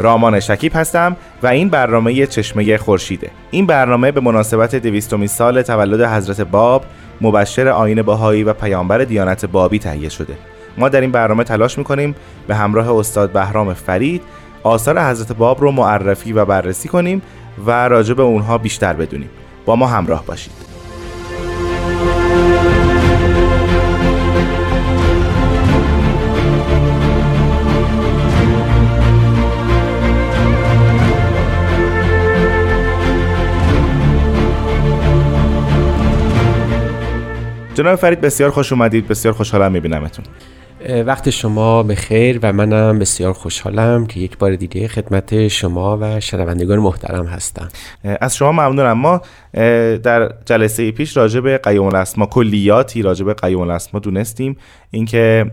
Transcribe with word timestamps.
رامان 0.00 0.40
شکیب 0.40 0.72
هستم 0.74 1.16
و 1.42 1.46
این 1.46 1.68
برنامه 1.68 2.26
چشمه 2.26 2.78
خورشیده. 2.78 3.30
این 3.50 3.66
برنامه 3.66 4.12
به 4.12 4.20
مناسبت 4.20 4.76
دویستمین 4.76 5.28
سال 5.28 5.62
تولد 5.62 6.00
حضرت 6.00 6.40
باب 6.40 6.84
مبشر 7.20 7.68
آین 7.68 8.02
باهایی 8.02 8.44
و 8.44 8.52
پیامبر 8.52 8.98
دیانت 8.98 9.46
بابی 9.46 9.78
تهیه 9.78 10.08
شده. 10.08 10.36
ما 10.78 10.88
در 10.88 11.00
این 11.00 11.10
برنامه 11.10 11.44
تلاش 11.44 11.78
می‌کنیم 11.78 12.14
به 12.46 12.54
همراه 12.54 12.90
استاد 12.90 13.32
بهرام 13.32 13.74
فرید 13.74 14.22
آثار 14.62 15.00
حضرت 15.10 15.32
باب 15.32 15.60
رو 15.60 15.70
معرفی 15.70 16.32
و 16.32 16.44
بررسی 16.44 16.88
کنیم 16.88 17.22
و 17.66 17.88
راجع 17.88 18.14
به 18.14 18.22
اونها 18.22 18.58
بیشتر 18.58 18.92
بدونیم. 18.92 19.30
با 19.64 19.76
ما 19.76 19.86
همراه 19.86 20.26
باشید. 20.26 20.69
جناب 37.80 37.96
فرید 37.96 38.20
بسیار 38.20 38.50
خوش 38.50 38.72
اومدید 38.72 39.08
بسیار 39.08 39.34
خوشحالم 39.34 39.72
میبینمتون. 39.72 40.24
وقت 41.06 41.30
شما 41.30 41.82
به 41.82 41.94
خیر 41.94 42.38
و 42.42 42.52
منم 42.52 42.98
بسیار 42.98 43.32
خوشحالم 43.32 44.06
که 44.06 44.20
یک 44.20 44.38
بار 44.38 44.56
دیگه 44.56 44.88
خدمت 44.88 45.48
شما 45.48 45.98
و 46.00 46.20
شنوندگان 46.20 46.78
محترم 46.78 47.26
هستم. 47.26 47.68
از 48.20 48.36
شما 48.36 48.52
ممنونم. 48.52 48.92
ما 48.92 49.20
در 50.02 50.34
جلسه 50.44 50.90
پیش 50.90 51.16
راجع 51.16 51.40
به 51.40 51.58
قیوم 51.58 51.86
الاسما 51.86 52.26
کلیاتی 52.26 53.02
راجع 53.02 53.24
به 53.24 53.34
قیوم 53.34 53.60
الاسما 53.60 54.00
دونستیم. 54.00 54.56
اینکه 54.90 55.50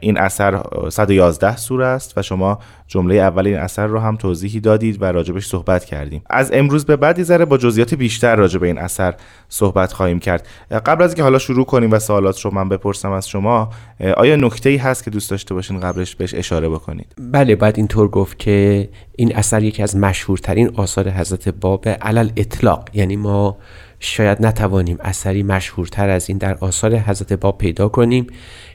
این 0.00 0.18
اثر 0.18 0.62
111 0.88 1.56
سوره 1.56 1.86
است 1.86 2.18
و 2.18 2.22
شما 2.22 2.58
جمله 2.86 3.14
اول 3.14 3.46
این 3.46 3.56
اثر 3.56 3.86
رو 3.86 3.98
هم 3.98 4.16
توضیحی 4.16 4.60
دادید 4.60 5.02
و 5.02 5.04
راجبش 5.04 5.46
صحبت 5.46 5.84
کردیم. 5.84 6.22
از 6.30 6.50
امروز 6.52 6.84
به 6.84 6.96
بعد 6.96 7.22
ذره 7.22 7.44
با 7.44 7.58
جزئیات 7.58 7.94
بیشتر 7.94 8.36
راجع 8.36 8.58
به 8.58 8.66
این 8.66 8.78
اثر 8.78 9.14
صحبت 9.48 9.92
خواهیم 9.92 10.18
کرد. 10.18 10.46
قبل 10.86 11.02
از 11.02 11.10
اینکه 11.10 11.22
حالا 11.22 11.38
شروع 11.38 11.64
کنیم 11.64 11.92
و 11.92 11.98
سوالات 11.98 12.40
رو 12.40 12.54
من 12.54 12.68
بپرسم 12.68 13.10
از 13.10 13.28
شما 13.28 13.70
آیا 14.16 14.36
نکته 14.36 14.70
ای 14.70 14.76
هست 14.76 15.04
که 15.04 15.10
دوست 15.10 15.30
داشته 15.30 15.54
باشین 15.54 15.80
قبلش 15.80 16.16
بهش 16.16 16.34
اشاره 16.34 16.68
بکنید؟ 16.68 17.14
بله 17.32 17.56
بعد 17.56 17.76
اینطور 17.76 18.08
گفت 18.08 18.38
که 18.38 18.88
این 19.16 19.36
اثر 19.36 19.62
یکی 19.62 19.82
از 19.82 19.96
مشهورترین 19.96 20.70
آثار 20.76 21.10
حضرت 21.10 21.48
باب 21.48 21.88
علل 21.88 22.30
اطلاق. 22.36 22.88
یعنی 22.92 23.16
ما 23.16 23.56
شاید 24.00 24.46
نتوانیم 24.46 24.98
اثری 25.00 25.42
مشهورتر 25.42 26.08
از 26.08 26.28
این 26.28 26.38
در 26.38 26.54
آثار 26.54 26.96
حضرت 26.96 27.32
باب 27.32 27.58
پیدا 27.58 27.88
کنیم 27.88 28.26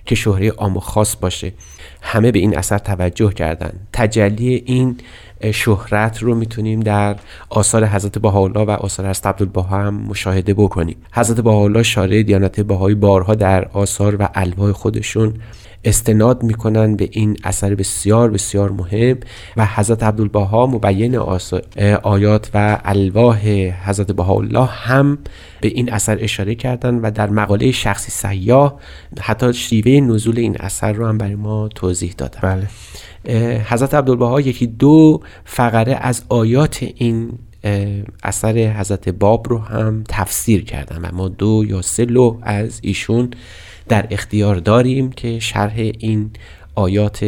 که 0.05 0.15
شهره 0.15 0.49
عام 0.49 0.77
و 0.77 0.79
خاص 0.79 1.15
باشه. 1.15 1.53
همه 2.01 2.31
به 2.31 2.39
این 2.39 2.57
اثر 2.57 2.77
توجه 2.77 3.33
کردن. 3.33 3.71
تجلی 3.93 4.63
این 4.65 4.97
شهرت 5.53 6.23
رو 6.23 6.35
می‌تونیم 6.35 6.79
در 6.79 7.15
آثار 7.49 7.85
حضرت 7.85 8.17
بهاءالله 8.17 8.61
و 8.61 8.69
آثار 8.69 9.09
حضرت 9.09 9.27
عبدالبها 9.27 9.63
هم 9.63 9.93
مشاهده 9.93 10.53
بکنیم. 10.53 10.97
حضرت 11.11 11.39
بهاءالله 11.39 11.83
شارع 11.83 12.23
دیانت 12.23 12.59
بهایی 12.59 12.95
بارها 12.95 13.35
در 13.35 13.65
آثار 13.65 14.15
و 14.15 14.29
الواح 14.33 14.71
خودشون 14.71 15.33
استناد 15.83 16.43
می‌کنن 16.43 16.95
به 16.95 17.09
این 17.11 17.37
اثر 17.43 17.75
بسیار 17.75 18.29
بسیار 18.29 18.71
مهم 18.71 19.17
و 19.57 19.65
حضرت 19.65 20.03
عبدالبها 20.03 20.67
مبین 20.67 21.17
آیات 22.03 22.49
و 22.53 22.81
الواح 22.85 23.47
حضرت 23.85 24.11
بهاءالله 24.11 24.65
هم 24.65 25.17
به 25.61 25.67
این 25.67 25.93
اثر 25.93 26.17
اشاره 26.21 26.55
کردن 26.55 26.95
و 26.95 27.11
در 27.11 27.29
مقاله 27.29 27.71
شخصی 27.71 28.11
سیاه 28.11 28.79
حتی 29.19 29.53
شیوه 29.53 29.91
نزول 29.91 30.39
این 30.39 30.57
اثر 30.59 30.93
رو 30.93 31.07
هم 31.07 31.17
برای 31.17 31.35
ما 31.35 31.67
توضیح 31.67 32.13
دادن 32.17 32.39
بله. 32.41 32.67
حضرت 33.65 33.93
عبدالبها 33.93 34.41
یکی 34.41 34.67
دو 34.67 35.21
فقره 35.45 35.95
از 36.01 36.23
آیات 36.29 36.83
این 36.95 37.31
اثر 38.23 38.57
حضرت 38.57 39.09
باب 39.09 39.49
رو 39.49 39.57
هم 39.57 40.03
تفسیر 40.09 40.63
کردن 40.63 40.97
و 40.97 41.15
ما 41.15 41.27
دو 41.27 41.63
یا 41.67 41.81
سه 41.81 42.05
لوح 42.05 42.37
از 42.41 42.79
ایشون 42.83 43.29
در 43.87 44.07
اختیار 44.09 44.55
داریم 44.55 45.11
که 45.11 45.39
شرح 45.39 45.75
این 45.77 46.31
آیات 46.75 47.23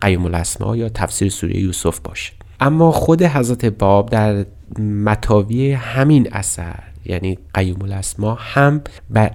قیم 0.00 0.24
الاسما 0.24 0.76
یا 0.76 0.88
تفسیر 0.88 1.28
سوره 1.28 1.56
یوسف 1.60 1.98
باشه. 1.98 2.32
اما 2.60 2.92
خود 2.92 3.22
حضرت 3.22 3.64
باب 3.64 4.10
در 4.10 4.44
متاوی 4.80 5.72
همین 5.72 6.28
اثر 6.32 6.78
یعنی 7.04 7.38
قیم 7.54 7.82
الاسما 7.82 8.34
هم 8.34 8.82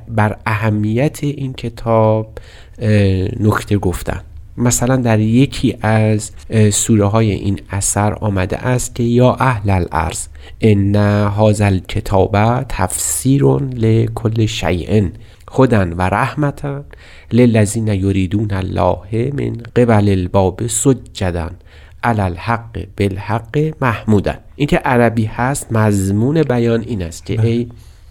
بر 0.07 0.37
اهمیت 0.45 1.23
این 1.23 1.53
کتاب 1.53 2.37
نکته 3.39 3.77
گفتن. 3.77 4.21
مثلا 4.59 4.95
در 4.95 5.19
یکی 5.19 5.77
از 5.81 6.31
سوره 6.71 7.05
های 7.05 7.31
این 7.31 7.59
اثر 7.69 8.13
آمده 8.13 8.57
است 8.57 8.95
که 8.95 9.03
یا 9.03 9.33
اهل 9.33 9.69
الارض 9.69 10.27
ان 10.61 10.95
هذا 10.95 11.65
الکتاب 11.65 12.63
تفسیر 12.69 13.43
لکل 13.57 14.45
شیء 14.45 15.09
خودن 15.47 15.93
و 15.93 16.01
رحمتا 16.01 16.83
للذین 17.31 17.87
یریدون 17.87 18.51
الله 18.51 19.31
من 19.33 19.53
قبل 19.75 20.09
الباب 20.09 20.67
سجدن 20.67 21.51
علی 22.03 22.21
الحق 22.21 22.77
بالحق 22.97 23.73
محمودن. 23.81 24.37
این 24.55 24.67
که 24.67 24.77
عربی 24.77 25.25
هست 25.25 25.71
مضمون 25.71 26.43
بیان 26.43 26.81
این 26.81 27.01
است 27.01 27.25
که 27.25 27.41
ای 27.41 27.67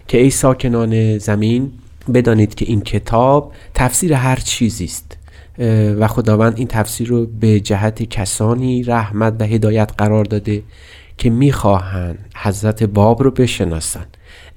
که 0.07 0.17
ای 0.17 0.29
ساکنان 0.29 1.17
زمین 1.17 1.71
بدانید 2.13 2.55
که 2.55 2.65
این 2.65 2.81
کتاب 2.81 3.53
تفسیر 3.73 4.13
هر 4.13 4.35
چیزی 4.35 4.85
است. 4.85 5.17
و 5.99 6.07
خداوند 6.07 6.57
این 6.57 6.67
تفسیر 6.67 7.07
رو 7.07 7.25
به 7.25 7.59
جهت 7.59 8.03
کسانی 8.03 8.83
رحمت 8.83 9.35
و 9.39 9.43
هدایت 9.43 9.91
قرار 9.97 10.25
داده 10.25 10.63
که 11.17 11.29
می‌خواهند 11.29 12.19
حضرت 12.35 12.83
باب 12.83 13.23
رو 13.23 13.31
بشناسن 13.31 14.05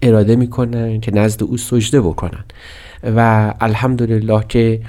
اراده 0.03 0.37
می‌کنن 0.37 1.01
که 1.01 1.15
نزد 1.15 1.43
او 1.43 1.57
سجده 1.57 2.01
بکنن. 2.01 2.45
و 3.17 3.55
الحمدلله 3.61 4.45
که 4.49 4.81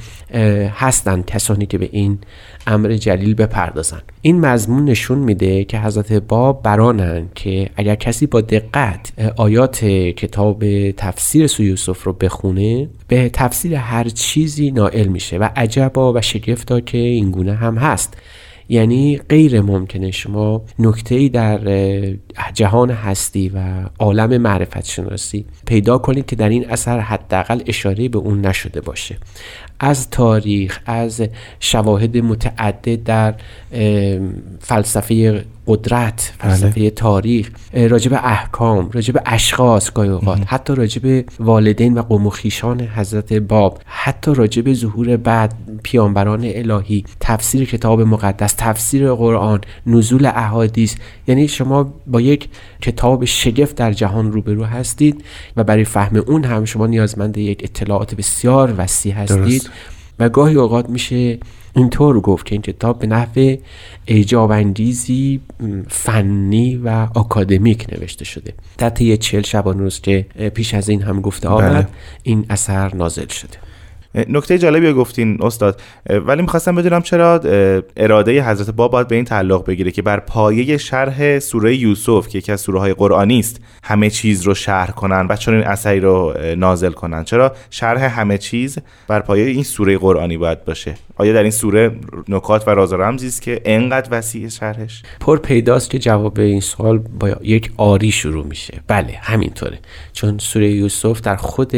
هستن 0.76 1.22
کسانی 1.22 1.66
که 1.66 1.78
به 1.78 1.90
این 1.92 2.20
امر 2.68 2.94
جلیل 2.94 3.34
بپردازن. 3.34 4.02
این 4.22 4.40
مضمون 4.40 4.86
نشون 4.86 5.18
میده 5.18 5.64
که 5.64 5.80
حضرت 5.80 6.14
باب 6.14 6.64
برانن 6.64 7.30
که 7.36 7.70
اگر 7.76 7.96
کسی 7.96 8.26
با 8.26 8.42
دقت 8.42 9.14
آیات 9.36 9.86
کتاب 9.86 10.92
تفسیر 10.92 11.48
سوی 11.48 11.66
یوسف 11.66 12.04
رو 12.04 12.14
بخونه 12.14 12.90
به 13.08 13.30
تفسیر 13.30 13.76
هر 13.76 14.10
چیزی 14.10 14.72
نائل 14.72 15.08
میشه 15.08 15.38
و 15.38 15.50
عجبا 15.56 16.14
و 16.14 16.22
شگفتا 16.22 16.80
که 16.80 16.98
این 16.98 17.32
گونه 17.32 17.54
هم 17.54 17.78
هست. 17.78 18.18
یعنی 18.70 19.18
غیر 19.30 19.62
ممکنه. 19.62 20.12
شما 20.12 20.62
نکته 20.80 21.30
در 21.30 21.60
جهان 22.54 22.92
هستی 22.92 23.50
و 23.50 23.60
عالم 24.00 24.38
معرفت 24.38 24.86
شناسی 24.86 25.46
پیدا 25.66 25.98
کنید 25.98 26.26
که 26.26 26.36
در 26.36 26.50
این 26.50 26.70
اثر 26.70 27.00
حداقل 27.00 27.62
اشاره 27.66 28.10
به 28.10 28.18
اون 28.18 28.46
نشده 28.46 28.82
باشه. 28.82 29.18
از 29.80 30.10
تاریخ 30.10 30.80
از 30.86 31.24
شواهد 31.60 32.18
متعدد 32.18 33.04
در 33.04 33.36
فلسفه 34.60 35.46
قدرت 35.68 36.34
فلسفه 36.40 36.90
تاریخ 36.90 37.50
اه، 37.74 37.88
راجع 37.88 38.10
به 38.10 38.28
احکام 38.28 38.90
راجع 38.94 39.14
به 39.14 39.22
اشخاص 39.26 39.92
گاهی 39.94 40.10
اوقات 40.10 40.42
حتی 40.46 40.76
راجع 40.76 41.02
به 41.02 41.26
والدین 41.40 41.98
و 41.98 42.02
قوم 42.02 42.28
و 42.28 42.30
خویشان 42.30 42.82
حضرت 42.82 43.34
باب 43.34 43.80
حتی 43.86 44.34
راجع 44.34 44.62
به 44.62 44.74
ظهور 44.74 45.18
بعد 45.18 45.54
پیامبران 45.84 46.42
الهی 46.44 47.04
تفسیر 47.20 47.66
کتاب 47.66 48.02
مقدس 48.02 48.54
تفسیر 48.58 49.14
قرآن 49.14 49.62
نزول 49.88 50.26
احادیث. 50.26 50.96
یعنی 51.28 51.48
شما 51.48 51.94
با 52.08 52.22
یک 52.22 52.50
کتاب 52.82 53.26
شگفت 53.26 53.76
در 53.76 53.94
جهان 53.94 54.32
روبرو 54.32 54.64
هستید 54.64 55.24
و 55.58 55.64
برای 55.64 55.84
فهم 55.84 56.24
اون 56.28 56.44
هم 56.44 56.66
شما 56.66 56.88
نیازمند 56.88 57.38
یک 57.38 57.60
اطلاعات 57.64 58.16
بسیار 58.16 58.74
وسیع 58.78 59.14
هستید. 59.14 59.38
درست. 59.38 59.70
و 60.24 60.30
گاهی 60.30 60.56
اوقات 60.56 60.90
میشه 60.90 61.38
اینطور 61.76 62.20
گفت 62.20 62.46
که 62.46 62.56
این 62.56 62.62
کتاب 62.62 63.00
به 63.00 63.08
نحو 63.08 63.56
انگیزی 64.52 65.42
م، 65.60 65.82
فنی 65.88 66.76
و 66.76 67.08
آکادمیک 67.16 67.86
نوشته 67.92 68.26
شده 68.26 68.54
در 68.78 68.90
طی 68.90 69.18
چهل 69.18 69.42
شبانه 69.42 69.80
روز 69.80 70.02
که 70.02 70.26
پیش 70.54 70.74
از 70.74 70.90
این 70.90 71.02
هم 71.02 71.22
گفته 71.22 71.48
آمد 71.48 71.74
بله. 71.74 71.88
این 72.24 72.46
اثر 72.50 72.96
نازل 72.96 73.28
شده 73.28 73.58
نکته 74.16 74.58
جالبی 74.58 74.94
گفتین 74.94 75.38
استاد. 75.42 75.82
ولی 76.10 76.42
می‌خواستم 76.42 76.76
بدونم 76.76 77.02
چرا 77.02 77.42
اراده 77.98 78.50
حضرت 78.50 78.70
باب 78.70 78.92
باید 78.92 79.08
به 79.08 79.16
این 79.16 79.26
تعلق 79.26 79.66
بگیره 79.66 79.92
که 79.92 80.02
بر 80.02 80.20
پایه 80.20 80.78
شرح 80.78 81.40
سوره 81.40 81.76
یوسف 81.76 82.28
که 82.28 82.38
یکی 82.38 82.52
از 82.52 82.62
سوره 82.62 82.80
های 82.80 82.94
قرآنی 82.94 83.40
است 83.40 83.62
همه 83.84 84.10
چیز 84.10 84.42
رو 84.42 84.54
شرح 84.54 84.92
کنن 84.92 85.28
و 85.30 85.36
چون 85.36 85.54
این 85.54 85.64
اثری 85.64 86.00
رو 86.00 86.34
نازل 86.58 86.92
کنن. 86.92 87.24
چرا؟ 87.24 87.56
شرح 87.70 88.20
همه 88.20 88.38
چیز 88.38 88.78
بر 89.08 89.20
پایه 89.20 89.46
این 89.46 89.64
سوره 89.64 89.98
قرآنی 89.98 90.38
باید 90.38 90.66
باشه. 90.66 90.96
آیا 91.18 91.34
در 91.34 91.42
این 91.42 91.52
سوره 91.52 91.92
نکات 92.30 92.68
و 92.68 92.72
راز 92.72 92.94
و 92.94 92.98
رمزی 92.98 93.28
است 93.28 93.42
که 93.42 93.62
انقدر 93.66 94.08
وسیع 94.12 94.50
شرحش؟ 94.50 95.04
پر 95.20 95.40
پیداست 95.40 95.90
که 95.90 96.00
جواب 96.00 96.40
این 96.40 96.62
سوال 96.62 96.98
با 96.98 97.30
یک 97.42 97.72
آری 97.78 98.12
شروع 98.12 98.46
میشه. 98.46 98.82
بله 98.88 99.14
همینطوره. 99.22 99.80
چون 100.14 100.38
سوره 100.38 100.70
یوسف 100.72 101.22
در 101.22 101.36
خود 101.36 101.72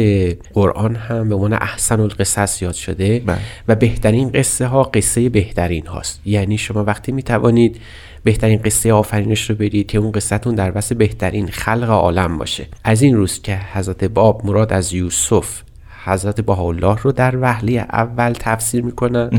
قرآن 0.54 0.96
هم 0.96 1.28
به 1.28 1.34
عنوان 1.34 1.52
احسن 1.52 2.00
القصص 2.26 2.62
یاد 2.62 2.74
شده 2.74 3.18
بله. 3.18 3.38
و 3.68 3.74
بهترین 3.74 4.28
قصه 4.28 4.66
ها 4.66 4.82
قصه 4.82 5.28
بهترین 5.28 5.86
هاست 5.86 6.20
یعنی 6.24 6.58
شما 6.58 6.84
وقتی 6.84 7.12
می‌توانید 7.12 7.80
بهترین 8.24 8.62
قصه 8.62 8.92
آفرینش 8.92 9.50
رو 9.50 9.56
برید 9.56 9.86
که 9.86 9.98
اون 9.98 10.12
قصتون 10.12 10.54
در 10.54 10.72
وسط 10.78 10.96
بهترین 10.96 11.48
خلق 11.48 11.90
عالم 11.90 12.38
باشه 12.38 12.66
از 12.84 13.02
این 13.02 13.16
روز 13.16 13.42
که 13.42 13.60
حضرت 13.72 14.04
باب 14.04 14.46
مراد 14.46 14.72
از 14.72 14.92
یوسف 14.92 15.62
حضرت 16.06 16.40
بهاءالله 16.40 16.96
رو 17.02 17.12
در 17.12 17.36
وهله 17.40 17.72
اول 17.72 18.32
تفسیر 18.32 18.84
می‌کنن 18.84 19.30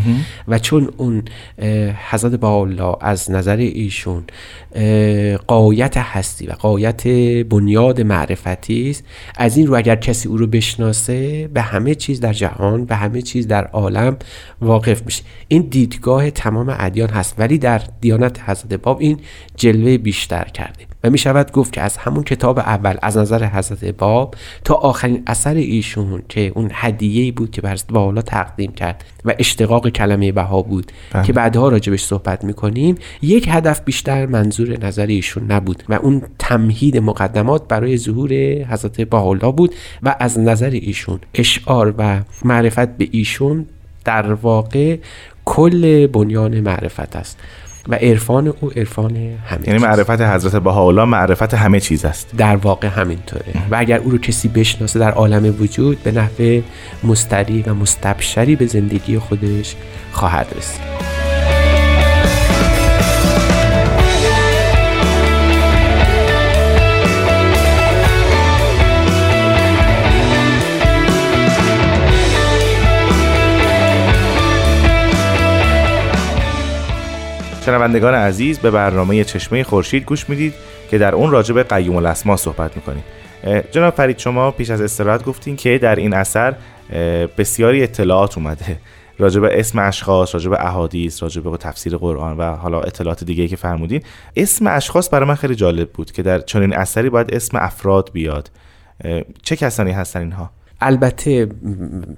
و 0.48 0.60
چون 0.60 0.90
اون 0.98 1.24
حضرت 2.10 2.32
بهاءالله 2.32 2.96
از 3.02 3.32
نظر 3.32 3.58
ایشون 3.58 4.24
قایت 5.48 5.98
هستی 5.98 6.48
و 6.48 6.52
قایت 6.52 7.08
بنیاد 7.44 8.02
معرفتی 8.02 8.90
است 8.90 9.04
از 9.38 9.58
این 9.58 9.68
رو 9.68 9.76
اگر 9.76 9.96
کسی 9.96 10.30
او 10.30 10.38
رو 10.38 10.48
بشناسه 10.48 11.48
به 11.48 11.62
همه 11.62 11.96
چیز 11.96 12.20
در 12.20 12.34
جهان 12.34 12.86
به 12.86 12.96
همه 12.96 13.22
چیز 13.22 13.48
در 13.48 13.68
عالم 13.68 14.18
واقف 14.62 15.06
میشه. 15.06 15.24
این 15.48 15.62
دیدگاه 15.62 16.32
تمام 16.32 16.76
ادیان 16.80 17.10
هست 17.10 17.36
ولی 17.38 17.58
در 17.58 17.82
دیانت 18.02 18.50
حضرت 18.50 18.74
باب 18.74 18.98
این 19.00 19.20
جلوه 19.56 19.98
بیشتر 19.98 20.44
کرده. 20.44 20.88
و 21.04 21.10
می 21.10 21.18
شود 21.18 21.52
گفت 21.52 21.74
که 21.74 21.82
از 21.82 21.98
همون 21.98 22.24
کتاب 22.24 22.60
اول 22.60 22.98
از 23.02 23.18
نظر 23.18 23.46
حضرت 23.46 23.86
باب 23.86 24.36
تا 24.64 24.74
آخرین 24.74 25.24
اثر 25.28 25.54
ایشون 25.54 26.24
که 26.30 26.52
اون 26.58 26.72
هدیه 26.74 27.32
بود 27.32 27.52
که 27.52 27.62
بر 27.62 27.78
حالا 27.94 28.22
تقدیم 28.22 28.72
کرد 28.72 29.06
و 29.26 29.34
اشتقاق 29.40 29.90
کلمه 29.90 30.32
بها 30.32 30.62
بود 30.62 30.92
بله. 31.12 31.24
که 31.24 31.34
بعدها 31.34 31.70
راجبش 31.70 32.04
صحبت 32.04 32.44
می‌کنیم 32.44 32.96
یک 33.22 33.48
هدف 33.52 33.82
بیشتر 33.86 34.26
منظور 34.26 34.86
نظر 34.86 35.06
ایشون 35.06 35.52
نبود 35.52 35.84
و 35.90 35.94
اون 35.94 36.22
تمهید 36.40 36.98
مقدمات 36.98 37.68
برای 37.68 37.98
ظهور 37.98 38.32
حضرت 38.70 39.02
بهاءالله 39.02 39.52
بود 39.52 39.76
و 40.04 40.16
از 40.20 40.40
نظر 40.40 40.70
ایشون 40.70 41.20
اشعار 41.34 41.94
و 41.98 42.20
معرفت 42.46 42.98
به 42.98 43.08
ایشون 43.12 43.66
در 44.06 44.34
واقع 44.34 44.98
کل 45.46 46.08
بنیان 46.08 46.60
معرفت 46.60 47.16
است 47.16 47.38
و 47.90 47.96
عرفان 47.96 48.48
او 48.48 48.72
عرفان 48.76 49.16
همه 49.16 49.68
یعنی. 49.68 49.80
معرفت 49.80 50.22
حضرت 50.22 50.56
بهاءالله 50.56 51.06
معرفت 51.06 51.54
همه 51.54 51.80
چیز 51.80 52.06
است. 52.06 52.30
در 52.38 52.56
واقع 52.56 52.88
همینطوره. 52.88 53.54
و 53.72 53.76
اگر 53.76 53.98
او 53.98 54.12
رو 54.12 54.18
کسی 54.18 54.48
بشناسه 54.48 55.00
در 55.00 55.12
عالم 55.12 55.56
وجود 55.60 56.04
به 56.04 56.12
نحو 56.12 56.62
مستری 57.04 57.62
و 57.62 57.74
مستبشری 57.74 58.56
به 58.56 58.66
زندگی 58.66 59.20
خودش 59.20 59.76
خواهد 60.12 60.48
رسید. 60.58 61.17
شنوندگان 77.68 78.14
عزیز 78.14 78.60
به 78.60 78.72
برنامه 78.72 79.24
چشمه 79.24 79.64
خورشید 79.64 80.06
گوش 80.06 80.30
می‌دید 80.30 80.54
که 80.92 80.98
در 80.98 81.16
اون 81.16 81.32
راجع 81.32 81.54
به 81.54 81.64
قیوم 81.64 81.96
الاسما 81.96 82.38
صحبت 82.38 82.76
می‌کنیم. 82.76 83.04
جناب 83.72 83.94
فرید 83.94 84.18
شما 84.18 84.52
پیش 84.52 84.70
از 84.70 84.82
استراحت 84.82 85.24
گفتین 85.24 85.56
که 85.56 85.78
در 85.78 85.96
این 85.96 86.14
اثر 86.14 86.56
بسیاری 87.38 87.84
اطلاعات 87.84 88.38
اومده. 88.38 88.80
راجع 89.20 89.40
به 89.40 89.60
اسم 89.60 89.80
اشخاص 89.80 90.36
راجع 90.36 90.50
به 90.50 90.66
احادیث 90.66 91.24
راجع 91.24 91.42
به 91.42 91.58
تفسیر 91.58 91.98
قرآن 91.98 92.38
و 92.38 92.56
حالا 92.56 92.82
اطلاعات 92.82 93.24
دیگه 93.24 93.48
که 93.48 93.56
فرمودین. 93.56 94.02
اسم 94.36 94.68
اشخاص 94.68 95.14
برای 95.14 95.28
من 95.28 95.36
خیلی 95.36 95.56
جالب 95.56 95.90
بود 95.90 96.12
که 96.12 96.24
در 96.24 96.40
چنین 96.40 96.76
اثری 96.76 97.10
باید 97.10 97.34
اسم 97.34 97.58
افراد 97.58 98.10
بیاد. 98.14 98.52
چه 99.44 99.56
کسانی 99.56 99.92
هستن 99.92 100.20
اینها؟ 100.20 100.50
البته 100.82 101.48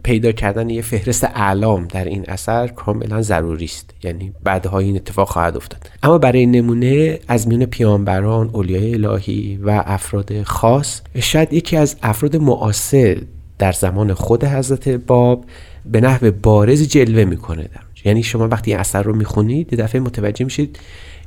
پیدا 0.03 0.31
کردن 0.31 0.69
یه 0.69 0.81
فهرست 0.81 1.23
اعلام 1.23 1.87
در 1.87 2.05
این 2.05 2.25
اثر 2.27 2.67
کاملا 2.67 3.21
ضروری 3.21 3.65
است 3.65 3.89
یعنی 4.03 4.33
بعدها 4.43 4.79
این 4.79 4.95
اتفاق 4.95 5.29
خواهد 5.29 5.57
افتاد 5.57 5.89
اما 6.03 6.17
برای 6.17 6.45
نمونه 6.45 7.19
از 7.27 7.47
میان 7.47 7.65
پیامبران 7.65 8.49
اولیای 8.53 8.93
الهی 8.93 9.59
و 9.63 9.83
افراد 9.85 10.43
خاص 10.43 11.01
شاید 11.19 11.53
یکی 11.53 11.77
از 11.77 11.95
افراد 12.03 12.35
معاصر 12.35 13.17
در 13.59 13.71
زمان 13.71 14.13
خود 14.13 14.43
حضرت 14.43 14.89
باب 14.89 15.45
به 15.85 16.01
نحو 16.01 16.31
بارز 16.31 16.87
جلوه 16.87 17.25
می‌کنه 17.25 17.63
در. 17.63 17.81
یعنی 18.05 18.23
شما 18.23 18.47
وقتی 18.47 18.71
این 18.71 18.79
اثر 18.79 19.03
رو 19.03 19.15
می‌خونید 19.15 19.73
یه 19.73 19.79
دفعه 19.79 20.01
متوجه 20.01 20.45
میشید 20.45 20.79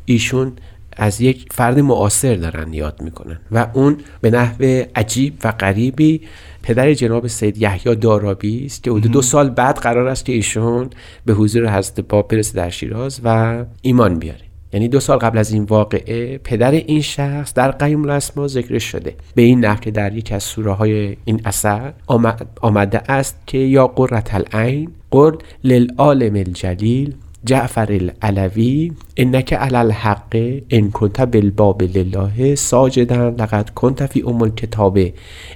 ایشون 0.05 0.53
از 0.97 1.21
یک 1.21 1.47
فرد 1.51 1.79
معاصر 1.79 2.35
دارن 2.35 2.73
یاد 2.73 3.03
می‌کنن 3.03 3.39
و 3.53 3.67
اون 3.73 3.97
به 4.21 4.31
نحو 4.31 4.83
عجیب 4.97 5.35
و 5.45 5.53
غریبی 5.53 6.21
پدر 6.63 6.95
جناب 6.95 7.27
سید 7.27 7.59
یحیی 7.59 7.95
دارابی 7.95 8.67
است 8.67 8.83
که 8.83 8.91
حدود 8.91 9.13
دو 9.13 9.23
سال 9.23 9.51
بعد 9.51 9.77
قرار 9.79 10.09
است 10.09 10.25
که 10.25 10.33
ایشون 10.33 10.91
به 11.27 11.33
حضور 11.33 11.79
حضرت 11.79 12.01
باب 12.01 12.29
برسه 12.29 12.57
در 12.57 12.71
شیراز 12.71 13.21
و 13.25 13.65
ایمان 13.83 14.19
بیاره. 14.19 14.41
یعنی 14.73 14.89
دو 14.89 15.01
سال 15.01 15.19
قبل 15.19 15.39
از 15.39 15.53
این 15.53 15.65
واقعه 15.65 16.39
پدر 16.39 16.71
این 16.71 17.01
شخص 17.01 17.55
در 17.55 17.71
قیم 17.71 18.03
الاسما 18.03 18.49
ذکر 18.49 18.79
شده. 18.79 19.15
به 19.35 19.43
این 19.43 19.65
نحو 19.65 19.81
که 19.81 19.91
در 19.91 20.15
یکی 20.17 20.35
از 20.35 20.43
سوره 20.43 20.73
های 20.73 21.17
این 21.25 21.41
اثر 21.45 21.93
آمد- 22.07 22.47
آمده 22.61 23.13
است 23.13 23.37
که 23.47 23.59
یا 23.59 23.87
قرة 23.87 24.25
العین 24.31 24.91
قل 25.11 25.33
للعالم 25.65 26.35
الجلیل 26.35 27.15
جعفر 27.45 27.93
العلوی 27.93 28.93
انک 29.17 29.53
علی 29.53 29.77
الحق 29.77 30.37
ان 30.71 30.91
کنت 30.91 31.21
بالباب 31.21 31.83
لله 31.83 32.55
ساجدا 32.55 33.29
لقد 33.29 33.71
کنت 33.71 34.07
فی 34.07 34.23
ام 34.27 34.43
الکتاب 34.43 34.99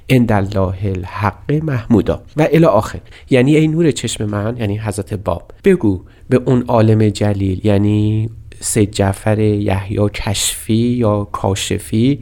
عند 0.09 0.31
الله 0.31 0.77
الحق 0.83 1.51
محمودا. 1.51 2.21
و 2.37 2.47
الی 2.51 2.65
آخر 2.65 2.99
یعنی 3.29 3.55
ای 3.55 3.67
نور 3.67 3.91
چشم 3.91 4.25
من 4.25 4.57
یعنی 4.57 4.77
حضرت 4.77 5.13
باب 5.13 5.51
بگو 5.63 6.03
به 6.29 6.41
اون 6.45 6.63
عالم 6.67 7.09
جلیل 7.09 7.65
یعنی 7.65 8.29
سید 8.59 8.91
جعفر 8.91 9.39
یحیی 9.39 10.09
کشفی 10.13 10.73
یا 10.73 11.23
کاشفی 11.23 12.19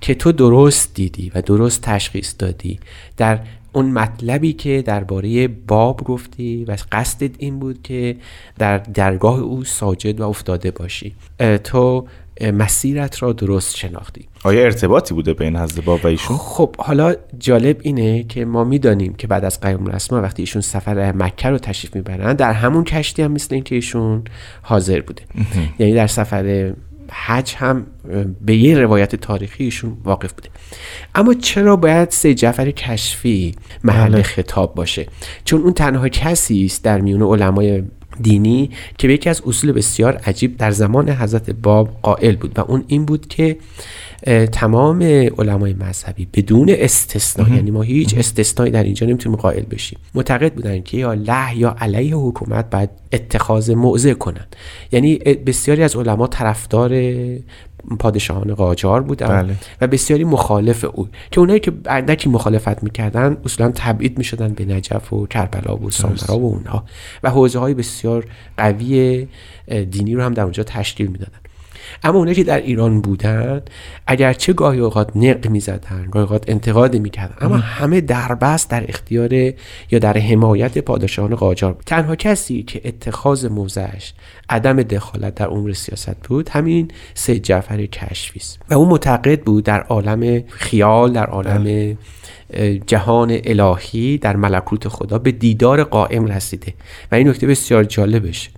که 0.00 0.14
تو 0.14 0.32
درست 0.32 0.94
دیدی 0.94 1.32
و 1.34 1.42
درست 1.42 1.82
تشخیص 1.82 2.34
دادی 2.38 2.78
در 3.16 3.38
اون 3.72 3.90
مطلبی 3.90 4.52
که 4.52 4.82
درباره 4.82 5.48
باب 5.48 6.04
گفتی 6.04 6.64
و 6.64 6.76
قصدت 6.92 7.30
این 7.38 7.58
بود 7.58 7.82
که 7.82 8.16
در 8.58 8.78
درگاه 8.78 9.40
او 9.40 9.64
ساجد 9.64 10.20
و 10.20 10.28
افتاده 10.28 10.70
باشی. 10.70 11.14
تو 11.64 12.06
مسیرت 12.54 13.22
را 13.22 13.32
درست 13.32 13.76
شناختی. 13.76 14.28
آیا 14.44 14.64
ارتباطی 14.64 15.14
بوده 15.14 15.34
بین 15.34 15.56
حضرت 15.56 15.84
باب 15.84 16.04
و 16.04 16.06
ایشون؟ 16.06 16.36
خب 16.36 16.76
حالا 16.76 17.14
جالب 17.38 17.76
اینه 17.82 18.22
که 18.22 18.44
ما 18.44 18.64
می‌دانیم 18.64 19.14
که 19.14 19.26
بعد 19.26 19.44
از 19.44 19.60
قیام 19.60 19.86
الاسما 19.86 20.22
وقتی 20.22 20.42
ایشون 20.42 20.62
سفر 20.62 21.12
مکه 21.12 21.48
رو 21.48 21.58
تشریف 21.58 21.96
می‌برن 21.96 22.34
در 22.34 22.52
همون 22.52 22.84
کشتی 22.84 23.22
هم 23.22 23.32
مثل 23.32 23.54
اینکه 23.54 23.74
ایشون 23.74 24.24
حاضر 24.62 25.00
بوده. 25.00 25.22
یعنی 25.78 25.94
در 25.94 26.06
سفر 26.06 26.74
حج 27.12 27.54
هم 27.56 27.86
به 28.40 28.56
یه 28.56 28.78
روایت 28.78 29.16
تاریخی 29.16 29.64
ایشون 29.64 29.96
واقف 30.04 30.32
بوده 30.32 30.48
اما 31.14 31.34
چرا 31.34 31.76
باید 31.76 32.10
سید 32.10 32.36
جعفر 32.36 32.70
کشفی 32.70 33.54
محل 33.84 34.12
بله. 34.12 34.22
خطاب 34.22 34.74
باشه 34.74 35.06
چون 35.44 35.60
اون 35.60 35.72
تنها 35.72 36.08
کسی 36.08 36.64
است 36.64 36.84
در 36.84 37.00
میون 37.00 37.22
علمای 37.22 37.82
دینی 38.20 38.70
که 38.98 39.08
به 39.08 39.14
یکی 39.14 39.30
از 39.30 39.42
اصول 39.46 39.72
بسیار 39.72 40.16
عجیب 40.16 40.56
در 40.56 40.70
زمان 40.70 41.10
حضرت 41.10 41.50
باب 41.50 41.88
قائل 42.02 42.36
بود 42.36 42.58
و 42.58 42.60
اون 42.60 42.84
این 42.86 43.04
بود 43.04 43.26
که 43.26 43.56
تمام 44.52 45.02
علمای 45.38 45.74
مذهبی 45.74 46.28
بدون 46.34 46.70
استثنا 46.78 47.56
یعنی 47.56 47.70
ما 47.70 47.82
هیچ 47.82 48.18
استثنایی 48.18 48.72
در 48.72 48.82
اینجا 48.84 49.06
نمی‌تونیم 49.06 49.38
قائل 49.38 49.62
بشیم. 49.62 49.98
معتقد 50.14 50.54
بودن 50.54 50.82
که 50.82 50.96
یا 50.96 51.14
له 51.14 51.58
یا 51.58 51.76
علیه 51.80 52.16
حکومت 52.16 52.70
باید 52.70 52.90
اتخاذ 53.12 53.70
موضع 53.70 54.12
کنن 54.12 54.46
یعنی 54.92 55.18
بسیاری 55.18 55.82
از 55.82 55.96
علما 55.96 56.26
طرفدار 56.26 57.02
پادشاهان 57.98 58.54
قاجار 58.54 59.02
بودن 59.02 59.42
بله. 59.42 59.54
و 59.80 59.86
بسیاری 59.86 60.24
مخالف 60.24 60.84
او 60.92 61.08
که 61.30 61.40
اونایی 61.40 61.60
که 61.60 61.72
اندکی 61.86 62.28
مخالفت 62.28 62.82
می‌کردن 62.82 63.36
اصولا 63.44 63.72
تبعید 63.74 64.18
می‌شدن 64.18 64.48
به 64.48 64.64
نجف 64.64 65.12
و 65.12 65.26
کربلا 65.26 65.76
و 65.76 65.90
سامرا 65.90 66.38
و 66.38 66.52
اونها. 66.52 66.84
و 67.22 67.30
حوزه 67.30 67.58
های 67.58 67.74
بسیار 67.74 68.26
قوی 68.56 69.28
دینی 69.90 70.14
رو 70.14 70.22
هم 70.22 70.34
در 70.34 70.42
اونجا 70.42 70.62
تشکیل 70.62 71.06
می‌دادن. 71.06 71.38
اما 72.02 72.18
اونایی 72.18 72.36
که 72.36 72.44
در 72.44 72.60
ایران 72.60 73.00
بودن 73.00 73.62
اگرچه 74.06 74.52
گاهی 74.52 74.80
اوقات 74.80 75.16
نق 75.16 75.48
می‌زدن 75.48 76.08
گاهی 76.10 76.22
اوقات 76.22 76.44
انتقاد 76.50 76.96
می‌کردن 76.96 77.34
اما 77.40 77.56
همه 77.56 78.00
دربست 78.00 78.70
در 78.70 78.84
اختیار 78.88 79.32
یا 79.32 79.98
در 80.00 80.18
حمایت 80.18 80.78
پادشاهان 80.78 81.34
قاجار 81.34 81.72
بود. 81.72 81.84
تنها 81.86 82.16
کسی 82.16 82.62
که 82.62 82.80
اتخاذ 82.84 83.44
موضعش 83.44 84.14
عدم 84.48 84.82
دخالت 84.82 85.34
در 85.34 85.48
امور 85.48 85.72
سیاست 85.72 86.28
بود 86.28 86.48
همین 86.48 86.90
سید 87.14 87.42
جعفر 87.42 87.86
کشفی 87.86 88.38
است. 88.38 88.58
و 88.70 88.74
اون 88.74 88.88
معتقد 88.88 89.40
بود 89.40 89.64
در 89.64 89.80
عالم 89.80 90.42
خیال 90.48 91.12
در 91.12 91.26
عالم 91.26 91.96
جهان 92.86 93.38
الهی 93.44 94.18
در 94.18 94.36
ملکوت 94.36 94.88
خدا 94.88 95.18
به 95.18 95.32
دیدار 95.32 95.84
قائم 95.84 96.26
رسیده. 96.26 96.74
و 97.12 97.14
این 97.14 97.28
نکته 97.28 97.46
بسیار 97.46 97.84
جالبش 97.84 98.50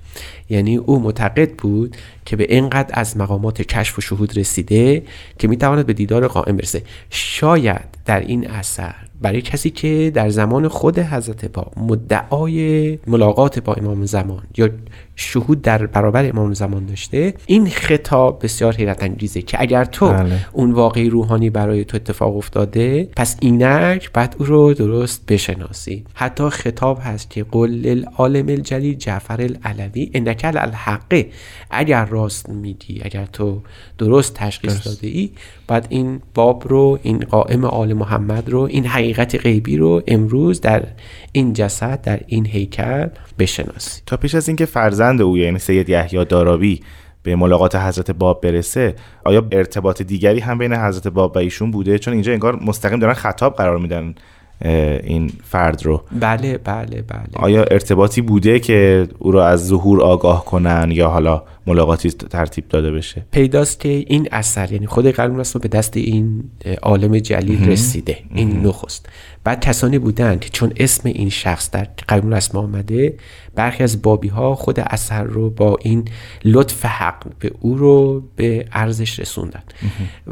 یعنی 0.50 0.76
او 0.76 1.00
معتقد 1.00 1.50
بود 1.50 1.96
که 2.24 2.36
به 2.36 2.46
اینقدر 2.48 2.90
از 2.92 3.16
مقامات 3.16 3.62
کشف 3.62 3.98
و 3.98 4.00
شهود 4.00 4.38
رسیده 4.38 5.02
که 5.38 5.48
می‌تواند 5.48 5.86
به 5.86 5.92
دیدار 5.92 6.28
قائم 6.28 6.56
برسه. 6.56 6.82
شاید 7.10 7.93
در 8.04 8.20
این 8.20 8.50
اثر 8.50 8.94
برای 9.20 9.42
کسی 9.42 9.70
که 9.70 10.10
در 10.14 10.28
زمان 10.28 10.68
خود 10.68 10.98
حضرت 10.98 11.44
با 11.44 11.66
مدعای 11.76 12.98
ملاقات 13.06 13.58
با 13.58 13.74
امام 13.74 14.06
زمان 14.06 14.42
یا 14.56 14.68
شهود 15.16 15.62
در 15.62 15.86
برابر 15.86 16.28
امام 16.28 16.54
زمان 16.54 16.86
داشته 16.86 17.34
این 17.46 17.70
خطاب 17.70 18.40
بسیار 18.42 18.74
حیرت 18.74 19.02
انگیزه 19.02 19.42
که 19.42 19.60
اگر 19.60 19.84
تو 19.84 20.08
بله. 20.08 20.46
اون 20.52 20.72
واقعی 20.72 21.10
روحانی 21.10 21.50
برای 21.50 21.84
تو 21.84 21.96
اتفاق 21.96 22.36
افتاده 22.36 23.08
پس 23.16 23.36
اینک 23.40 24.12
بعد 24.12 24.36
او 24.38 24.46
رو 24.46 24.74
درست 24.74 25.26
بشناسی. 25.28 26.04
حتی 26.14 26.48
خطاب 26.48 26.98
هست 27.02 27.30
که 27.30 27.44
قل 27.52 27.70
للعالم 27.70 28.48
الجلیل 28.48 28.94
جعفر 28.94 29.40
العلوی 29.42 30.10
انک 30.14 30.40
الحقه 30.44 31.26
اگر 31.70 32.04
راست 32.04 32.48
میگی 32.48 33.00
اگر 33.04 33.26
تو 33.26 33.62
درست 33.98 34.34
تشخیص 34.34 34.86
داده 34.86 35.06
ای 35.06 35.30
بعد 35.66 35.86
این 35.88 36.20
باب 36.34 36.68
رو 36.68 36.98
این 37.02 37.18
قائم 37.18 37.64
آل 37.64 37.93
محمد 37.94 38.50
رو 38.50 38.60
این 38.60 38.86
حقیقت 38.86 39.36
غیبی 39.36 39.76
رو 39.76 40.02
امروز 40.06 40.60
در 40.60 40.82
این 41.32 41.52
جسد 41.52 42.00
در 42.02 42.20
این 42.26 42.46
هیکل 42.46 43.08
بشناسی 43.38 44.02
تا 44.06 44.16
پیش 44.16 44.34
از 44.34 44.48
اینکه 44.48 44.66
فرزند 44.66 45.22
او 45.22 45.38
یعنی 45.38 45.58
سید 45.58 45.88
یحیی 45.88 46.24
دارابی 46.24 46.80
به 47.24 47.36
ملاقات 47.36 47.76
حضرت 47.76 48.10
باب 48.10 48.40
برسه 48.40 48.94
آیا 49.24 49.46
ارتباط 49.52 50.02
دیگری 50.02 50.40
هم 50.40 50.58
بین 50.58 50.72
حضرت 50.72 51.08
باب 51.08 51.36
و 51.36 51.38
ایشون 51.38 51.70
بوده؟ 51.70 51.98
چون 51.98 52.14
اینجا 52.14 52.32
انگار 52.32 52.56
مستقیم 52.62 52.98
دارن 52.98 53.14
خطاب 53.14 53.56
قرار 53.56 53.78
میدن. 53.78 54.14
این 54.62 55.30
فرد 55.44 55.82
رو. 55.84 56.02
بله 56.20 56.58
بله 56.58 57.02
بله. 57.02 57.26
آیا 57.32 57.64
ارتباطی 57.64 58.20
بوده 58.20 58.60
که 58.60 59.08
او 59.18 59.30
را 59.30 59.48
از 59.48 59.66
ظهور 59.66 60.02
آگاه 60.02 60.44
کنن 60.44 60.88
یا 60.90 61.08
حالا 61.08 61.42
ملاقاتی 61.66 62.10
ترتیب 62.10 62.68
داده 62.68 62.92
بشه؟ 62.92 63.26
پیداست 63.30 63.80
که 63.80 63.88
این 63.88 64.28
اثر 64.32 64.72
یعنی 64.72 64.86
خود 64.86 65.06
قلم 65.06 65.36
رسول 65.36 65.62
به 65.62 65.68
دست 65.68 65.96
این 65.96 66.44
عالم 66.82 67.18
جلیل 67.18 67.68
رسیده 67.70 68.18
این 68.34 68.66
نخست. 68.66 69.08
بعد 69.44 69.60
کسانی 69.60 69.98
بودند 69.98 70.40
که 70.40 70.48
چون 70.48 70.72
اسم 70.76 71.08
این 71.08 71.28
شخص 71.28 71.70
در 71.70 71.88
قلم 72.08 72.34
رسم 72.34 72.58
آمده 72.58 73.14
برخی 73.54 73.82
از 73.82 74.02
بابی 74.02 74.28
ها 74.28 74.54
خود 74.54 74.80
اثر 74.80 75.22
رو 75.22 75.50
با 75.50 75.76
این 75.82 76.08
لطف 76.44 76.84
حق 76.84 77.26
به 77.38 77.52
او 77.60 77.76
رو 77.76 78.22
به 78.36 78.66
ارزش 78.72 79.20
رسوندن. 79.20 79.62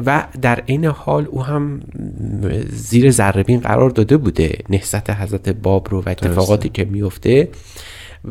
و 0.05 0.27
در 0.41 0.63
این 0.65 0.85
حال 0.85 1.25
او 1.25 1.43
هم 1.43 1.79
زیر 2.69 3.11
ذربین 3.11 3.59
قرار 3.59 3.89
داده 3.89 4.17
بوده 4.17 4.57
نهضت 4.69 5.09
حضرت 5.09 5.49
باب 5.49 5.87
رو 5.91 6.01
و 6.01 6.09
اتفاقاتی 6.09 6.69
که 6.69 6.85
میفته 6.85 7.49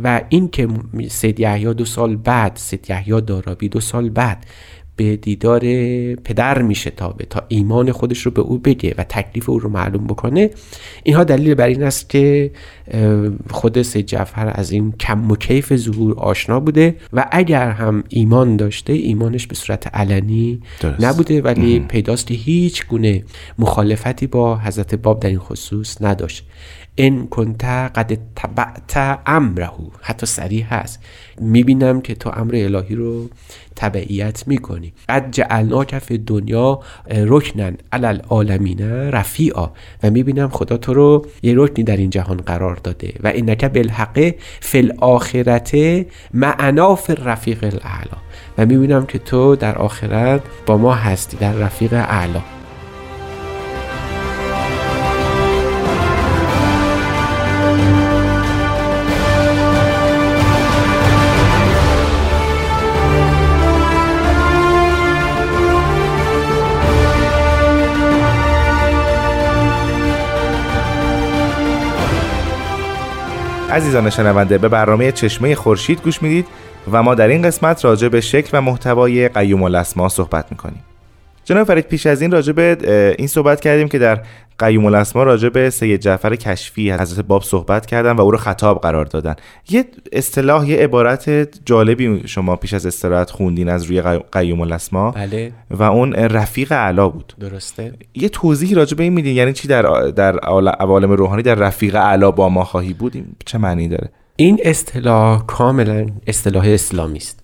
و 0.03 0.21
این 0.29 0.49
که 0.49 0.69
سید 1.09 1.41
یحیی 1.41 1.75
دو 1.75 1.85
سال 1.85 2.17
بعد 2.17 2.53
سید 2.57 2.91
یحیی 2.91 3.21
دارابی 3.21 3.69
دو 3.69 3.81
سال 3.81 4.11
بعد 4.11 4.47
به 4.97 5.17
دیدار 5.17 5.61
پدر 6.15 6.63
میشه 6.63 6.91
تابه 6.91 7.25
تا 7.25 7.43
ایمان 7.49 7.93
خودش 7.93 8.19
رو 8.19 8.31
به 8.31 8.41
او 8.41 8.59
بگه 8.59 8.95
و 8.99 9.05
تکلیف 9.05 9.51
او 9.51 9.59
رو 9.59 9.69
معلوم 9.69 10.07
بکنه. 10.07 10.51
اینها 11.03 11.25
دلیل 11.25 11.55
بر 11.55 11.67
این 11.67 11.83
است 11.83 12.11
که 12.11 12.51
خود 13.51 13.83
سید 13.83 14.07
جعفر 14.07 14.53
از 14.55 14.71
این 14.71 14.93
کم 14.93 15.31
و 15.31 15.37
کیف 15.37 15.77
ظهور 15.77 16.15
آشنا 16.19 16.61
بوده 16.61 16.97
و 17.13 17.29
اگر 17.33 17.71
هم 17.71 18.05
ایمان 18.09 18.57
داشته 18.57 18.93
ایمانش 18.93 19.47
به 19.47 19.55
صورت 19.55 19.87
علنی 19.87 20.61
درست. 20.81 21.05
نبوده 21.05 21.43
ولی 21.43 21.81
پیداست 21.81 22.31
هیچ 22.31 22.87
گونه 22.87 23.25
مخالفتی 23.59 24.27
با 24.27 24.59
حضرت 24.59 24.95
باب 24.95 25.21
در 25.21 25.29
این 25.29 25.39
خصوص 25.39 26.03
نداشت. 26.03 26.47
ان 26.97 27.27
کنت 27.27 27.65
قد 27.65 28.19
تبعت 28.37 29.19
امره 29.27 29.71
حتی 30.01 30.27
صریح 30.27 30.75
هست. 30.75 31.01
می‌بینم 31.41 32.01
که 32.01 32.15
تو 32.15 32.31
امر 32.37 32.55
الهی 32.57 32.95
رو 32.95 33.29
تبعیت 33.77 34.45
می‌کنی. 34.47 34.93
قد 35.09 35.31
جعلنا 35.31 35.85
کف 35.85 36.13
دنیا 36.13 36.81
رکنن 37.11 37.77
علل 37.93 38.21
عالمین 38.29 38.81
رفیعا. 39.11 39.69
و 40.03 40.11
می‌بینم 40.11 40.49
خدا 40.49 40.77
تو 40.77 40.95
رو 40.95 41.27
یه 41.43 41.55
رکنی 41.57 41.85
در 41.85 41.97
این 41.97 42.11
جهان 42.11 42.37
قرار 42.37 42.77
داده. 42.77 43.13
و 43.23 43.27
اینک 43.27 43.65
بالحق 43.65 44.35
فی 44.61 44.79
الاخرت 44.79 45.77
معنا 46.35 46.95
فی 46.95 47.13
الرفیق 47.13 47.65
الاعلا 47.65 48.17
و 48.59 48.67
می‌بینم 48.67 49.07
که 49.07 49.19
تو 49.19 49.57
در 49.57 49.79
آخرت 49.79 50.43
با 50.67 50.77
ما 50.77 50.95
هستی 50.95 51.37
در 51.37 51.53
رفیق 51.53 51.93
اعلا. 51.93 52.41
عزیزان 73.73 74.11
شنونده 74.11 74.59
به 74.59 74.69
برنامه 74.69 75.13
چشمه 75.13 75.55
خورشید 75.55 76.03
گوش 76.03 76.23
می‌دید 76.23 76.47
و 76.93 77.03
ما 77.03 77.15
در 77.15 77.29
این 77.29 77.43
قسمت 77.43 77.85
راجع 77.85 78.09
به 78.09 78.21
شکل 78.21 78.51
و 78.53 78.61
محتوای 78.61 79.29
قیوم 79.29 79.63
الاسما 79.63 80.09
صحبت 80.09 80.47
می‌کنیم. 80.51 80.83
جناب 81.45 81.67
فرید 81.67 81.85
پیش 81.85 82.07
از 82.07 82.23
این 82.23 82.31
راجع 82.31 82.53
به 82.53 83.15
این 83.19 83.29
صحبت 83.29 83.61
کردیم 83.61 83.89
که 83.89 83.99
در 83.99 84.21
قیوم 84.59 84.87
الاسما 84.87 85.23
راجع 85.23 85.49
به 85.49 85.71
سید 85.71 86.01
جعفر 86.01 86.37
کشفی 86.37 86.91
حضرت 86.93 87.27
باب 87.27 87.43
صحبت 87.43 87.87
کردن 87.87 88.13
و 88.13 88.21
او 88.21 88.31
رو 88.31 88.39
خطاب 88.39 88.81
قرار 88.81 89.05
دادن. 89.05 89.35
یه 89.71 89.85
اصطلاح 90.13 90.71
یه 90.71 90.77
عبارت 90.77 91.31
جالبی 91.65 92.23
شما 92.27 92.57
پیش 92.57 92.75
از 92.75 92.87
استراحت 92.87 93.31
خوندین 93.31 93.69
از 93.69 93.85
روی 93.85 94.03
قیوم 94.33 94.61
الاسما. 94.61 95.11
بله. 95.11 95.53
و 95.71 95.83
اون 95.83 96.13
رفیق 96.13 96.73
اعلا 96.73 97.09
بود. 97.09 97.35
درسته. 97.41 97.93
یه 98.15 98.29
توضیحی 98.29 98.75
راجع 98.75 98.97
به 98.97 99.03
این 99.03 99.13
میدین 99.13 99.37
یعنی 99.37 99.53
چی 99.53 99.69
در 99.69 99.83
در 100.11 100.39
عوالم 100.39 101.13
روحانی 101.13 101.43
در 101.43 101.55
رفیق 101.55 101.95
اعلا 101.95 102.31
با 102.31 102.49
ما 102.49 102.65
خواهی 102.65 102.93
بود؟ 102.93 103.17
این 103.17 103.27
چه 103.47 103.59
معنی 103.59 103.89
داره؟ 103.89 104.11
این 104.37 104.59
اصطلاح 104.65 105.47
کاملا 105.47 106.07
اصطلاح 106.27 106.65
اسلامی 106.67 107.19
است. 107.19 107.42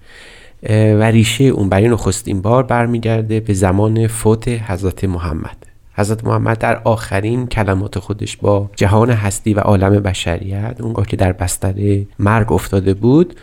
و 0.63 1.03
ریشه 1.03 1.45
اون 1.45 1.69
برای 1.69 1.89
نخستین 1.89 2.43
بار 2.43 2.63
برمیگرده 2.63 3.41
به 3.41 3.55
زمان 3.55 4.07
فوت 4.07 4.49
حضرت 4.49 5.05
محمد. 5.05 5.57
حضرت 5.95 6.25
محمد 6.25 6.59
در 6.59 6.81
آخرین 6.85 7.47
کلمات 7.47 7.99
خودش 7.99 8.37
با 8.37 8.71
جهان 8.77 9.11
هستی 9.11 9.55
و 9.55 9.61
عالم 9.61 10.03
بشریت 10.03 10.77
اونگاه 10.81 11.07
که 11.07 11.17
در 11.17 11.33
بستر 11.33 11.75
مرگ 12.19 12.53
افتاده 12.53 12.95
بود 12.95 13.37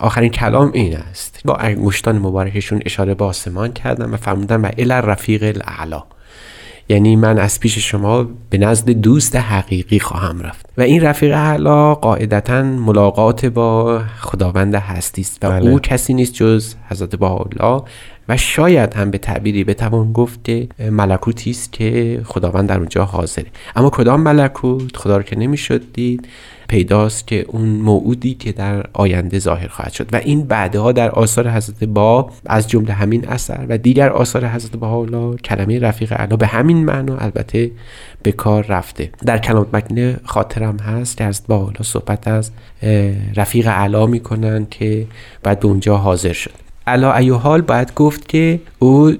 آخرین 0.00 0.30
کلام 0.30 0.70
این 0.74 0.96
است. 0.96 1.40
با 1.44 1.56
انگشتان 1.56 2.18
مبارکشون 2.18 2.82
اشاره 2.86 3.14
به 3.14 3.24
آسمان 3.24 3.72
کردن 3.72 4.10
و 4.10 4.16
فرمودن 4.16 4.60
و 4.60 4.70
الی 4.78 5.08
رفیق 5.08 5.42
الاعلا. 5.42 6.02
یعنی 6.88 7.16
من 7.16 7.38
از 7.38 7.60
پیش 7.60 7.78
شما 7.78 8.26
به 8.50 8.58
نزد 8.58 8.90
دوست 8.90 9.36
حقیقی 9.36 9.98
خواهم 9.98 10.40
رفت 10.40 10.66
و 10.78 10.82
این 10.82 11.00
رفیق 11.00 11.32
اعلا 11.34 11.94
قاعدتا 11.94 12.62
ملاقات 12.62 13.46
با 13.46 14.02
خداوند 14.20 14.74
هستی 14.74 15.22
است 15.22 15.44
و 15.44 15.50
بله. 15.50 15.70
او 15.70 15.78
کسی 15.78 16.14
نیست 16.14 16.34
جز 16.34 16.74
حضرت 16.88 17.22
الله 17.22 17.82
و 18.28 18.36
شاید 18.36 18.94
هم 18.94 19.10
به 19.10 19.18
تعبیری 19.18 19.64
بتوان 19.64 20.12
گفت 20.12 20.50
ملکوتی 20.90 21.50
است 21.50 21.72
که 21.72 22.20
خداوند 22.24 22.68
در 22.68 22.78
اونجا 22.78 23.04
حاضره. 23.04 23.46
اما 23.76 23.90
کدام 23.90 24.20
ملکوت؟ 24.20 24.96
خدا 24.96 25.16
رو 25.16 25.22
که 25.22 25.38
نمی‌شد 25.38 25.92
دید 25.92 26.28
پیداست 26.68 27.26
که 27.26 27.44
اون 27.48 27.68
موعودی 27.68 28.34
که 28.34 28.52
در 28.52 28.86
آینده 28.92 29.38
ظاهر 29.38 29.68
خواهد 29.68 29.92
شد. 29.92 30.08
و 30.12 30.16
این 30.16 30.42
بعدها 30.42 30.92
در 30.92 31.10
آثار 31.10 31.50
حضرت 31.50 31.84
با 31.84 32.30
از 32.46 32.68
جمله 32.68 32.92
همین 32.92 33.28
اثر 33.28 33.66
و 33.68 33.78
دیگر 33.78 34.10
آثار 34.10 34.46
حضرت 34.46 34.82
حالا 34.82 35.34
کلمه 35.34 35.78
رفیق 35.78 36.12
اعلی 36.12 36.36
به 36.36 36.46
همین 36.46 36.84
معنا 36.84 37.16
البته 37.16 37.70
به 38.22 38.32
کار 38.32 38.66
رفته. 38.66 39.10
در 39.26 39.38
کلام 39.38 39.66
مکنه 39.72 40.16
خاطرم 40.24 40.76
هست 40.76 41.16
که 41.16 41.26
حضرت 41.26 41.50
حالا 41.50 41.82
صحبت 41.82 42.28
از 42.28 42.50
رفیق 43.36 43.66
اعلی 43.66 44.06
می‌کنن 44.06 44.66
که 44.70 45.06
بعد 45.42 45.60
به 45.60 45.66
اونجا 45.66 45.96
حاضر 45.96 46.32
شد. 46.32 46.61
علا 46.86 47.16
ایو 47.16 47.36
حال 47.36 47.60
باید 47.60 47.94
گفت 47.94 48.28
که 48.28 48.60
او 48.78 49.12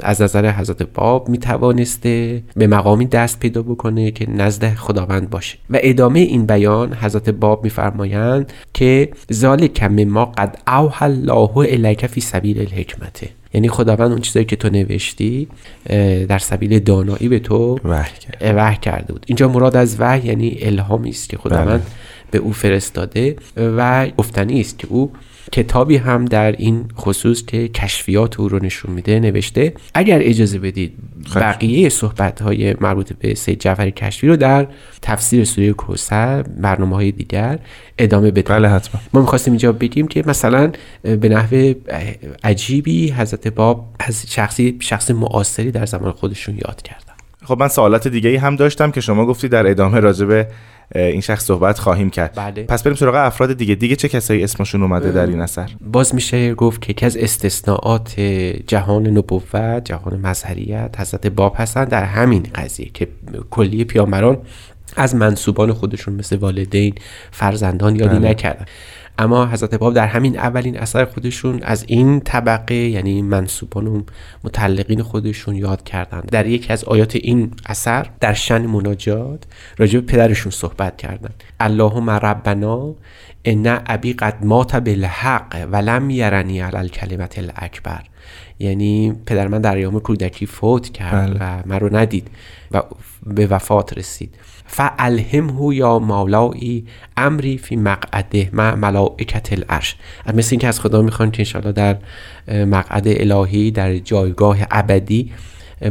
از 0.00 0.22
نظر 0.22 0.50
حضرت 0.50 0.82
باب 0.82 1.28
می 1.28 1.38
توانسته 1.38 2.42
به 2.56 2.66
مقامی 2.66 3.06
دست 3.06 3.40
پیدا 3.40 3.62
بکنه 3.62 4.10
که 4.10 4.30
نزد 4.30 4.74
خداوند 4.74 5.30
باشه. 5.30 5.58
و 5.70 5.78
ادامه 5.82 6.20
این 6.20 6.46
بیان 6.46 6.94
حضرت 6.94 7.30
باب 7.30 7.64
میفرمایند 7.64 8.52
که 8.74 9.08
ذالک 9.32 9.82
ما 9.82 10.24
قد 10.24 10.58
اوحى 10.68 11.04
الله 11.06 11.58
الیک 11.58 12.06
فی 12.06 12.20
سبیل 12.20 12.58
الحکمته. 12.60 13.28
یعنی 13.54 13.68
خداوند 13.68 14.10
اون 14.10 14.20
چیزایی 14.20 14.46
که 14.46 14.56
تو 14.56 14.68
نوشتی 14.68 15.48
در 16.28 16.38
سبیل 16.38 16.78
دانایی 16.78 17.28
به 17.28 17.38
تو 17.38 17.78
وحی 18.40 18.76
کرده 18.76 19.12
بود 19.12 19.24
اینجا 19.26 19.48
مراد 19.48 19.76
از 19.76 19.96
وحی 20.00 20.28
یعنی 20.28 20.58
الهامی 20.60 21.10
است 21.10 21.28
که 21.28 21.36
خداوند 21.36 21.80
بله. 21.80 21.90
به 22.30 22.38
او 22.38 22.52
فرستاده 22.52 23.36
و 23.56 24.08
گفتنی 24.16 24.60
است 24.60 24.78
که 24.78 24.86
او 24.90 25.12
کتابی 25.52 25.96
هم 25.96 26.24
در 26.24 26.52
این 26.52 26.84
خصوص 26.96 27.44
که 27.44 27.68
کشفیات 27.68 28.40
او 28.40 28.48
رو 28.48 28.64
نشون 28.64 28.92
میده 28.92 29.20
نوشته 29.20 29.72
اگر 29.94 30.18
اجازه 30.22 30.58
بدید 30.58 30.92
بقیه 31.34 31.88
صحبت 31.88 32.42
های 32.42 32.74
مربوط 32.80 33.12
به 33.12 33.34
سید 33.34 33.60
جعفر 33.60 33.90
کشفی 33.90 34.28
رو 34.28 34.36
در 34.36 34.66
تفسیر 35.02 35.44
سوره 35.44 35.72
کوثر 35.72 36.42
برنامه 36.42 36.96
های 36.96 37.12
دیگر 37.12 37.58
ادامه 37.98 38.30
بدیم. 38.30 38.56
بله 38.56 38.68
حتما. 38.68 39.00
ما 39.12 39.20
می‌خواستیم 39.20 39.52
اینجا 39.52 39.72
بگیم 39.72 40.08
که 40.08 40.22
مثلا 40.26 40.72
به 41.02 41.28
نحو 41.28 41.74
عجیبی 42.44 43.10
حضرت 43.10 43.48
باب 43.48 43.88
از 44.00 44.24
شخصی 44.28 44.78
شخص 44.80 45.10
معاصری 45.10 45.70
در 45.70 45.86
زمان 45.86 46.12
خودشون 46.12 46.54
یاد 46.54 46.82
کردن. 46.82 47.14
خب 47.44 47.56
من 47.60 47.68
سوالات 47.68 48.08
دیگه 48.08 48.38
هم 48.38 48.56
داشتم 48.56 48.90
که 48.90 49.00
شما 49.00 49.26
گفتی 49.26 49.48
در 49.48 49.70
ادامه 49.70 50.00
راجبه 50.00 50.48
این 50.94 51.20
شخص 51.20 51.44
صحبت 51.44 51.78
خواهیم 51.78 52.10
کرد 52.10 52.34
بله. 52.34 52.62
پس 52.62 52.82
بریم 52.82 52.96
سراغ 52.96 53.14
افراد 53.14 53.52
دیگه 53.52 53.74
دیگه 53.74 53.96
چه 53.96 54.08
کسایی 54.08 54.44
اسمشون 54.44 54.82
اومده 54.82 55.12
در 55.12 55.26
این 55.26 55.40
اثر 55.40 55.70
باز 55.80 56.14
میشه 56.14 56.54
گفت 56.54 56.82
که 56.82 56.90
یکی 56.90 57.06
از 57.06 57.16
استثناءات 57.16 58.20
جهان 58.66 59.06
نبوت 59.06 59.84
جهان 59.84 60.20
مظهریت 60.20 60.94
حضرت 60.98 61.26
باب 61.26 61.54
هستن 61.58 61.84
در 61.84 62.04
همین 62.04 62.46
قضیه 62.54 62.90
که 62.94 63.08
کلی 63.50 63.84
پیامبران 63.84 64.38
از 64.96 65.14
منصوبان 65.14 65.72
خودشون 65.72 66.14
مثل 66.14 66.36
والدین 66.36 66.94
فرزندان 67.30 67.96
یادی 67.96 68.18
بله. 68.18 68.28
نکردن 68.28 68.64
اما 69.18 69.46
حضرت 69.46 69.74
باب 69.74 69.94
در 69.94 70.06
همین 70.06 70.38
اولین 70.38 70.78
اثر 70.78 71.04
خودشون 71.04 71.62
از 71.62 71.84
این 71.88 72.20
طبقه 72.20 72.74
یعنی 72.74 73.22
منصوبان 73.22 73.86
و 73.86 74.02
متعلقین 74.44 75.02
خودشون 75.02 75.56
یاد 75.56 75.84
کردن. 75.84 76.20
در 76.20 76.46
یکی 76.46 76.72
از 76.72 76.84
آیات 76.84 77.16
این 77.16 77.50
اثر 77.66 78.06
در 78.20 78.34
شن 78.34 78.66
مناجات 78.66 79.44
راجع 79.78 80.00
به 80.00 80.06
پدرشون 80.06 80.52
صحبت 80.52 80.96
کردن. 80.96 81.30
اللهم 81.60 82.10
ربنا 82.10 82.94
ان 83.44 83.80
ابی 83.86 84.12
قد 84.12 84.44
مات 84.44 84.76
بالحق 84.76 85.66
ولم 85.72 86.10
یرنی 86.10 86.60
علی 86.60 86.76
الکلمت 86.76 87.38
الاکبر. 87.38 88.02
یعنی 88.58 89.12
پدر 89.26 89.48
من 89.48 89.60
در 89.60 89.76
ایام 89.76 90.00
کودکی 90.00 90.46
فوت 90.46 90.88
کرد 90.88 91.38
بله. 91.38 91.58
و 91.58 91.62
من 91.66 91.80
رو 91.80 91.96
ندید 91.96 92.28
و 92.72 92.82
به 93.26 93.46
وفات 93.46 93.98
رسید. 93.98 94.34
فالهمه 94.66 95.74
یا 95.74 95.98
مولایی 95.98 96.86
امری 97.16 97.58
فی 97.58 97.76
مقعده 97.76 98.50
مع 98.52 98.74
ملائکت 98.74 99.52
العرش. 99.52 99.96
مثل 100.34 100.48
اینکه 100.50 100.68
از 100.68 100.80
خدا 100.80 101.02
می‌خوان 101.02 101.30
که 101.30 101.40
انشاءالله 101.40 101.72
در 101.72 101.96
مقعد 102.64 103.04
الهی 103.06 103.70
در 103.70 103.96
جایگاه 103.96 104.58
ابدی 104.70 105.32